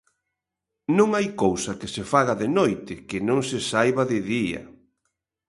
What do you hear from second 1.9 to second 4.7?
se faga de noite que non se saiba de día.